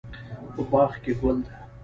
[0.53, 1.53] په باغ کې ګل ده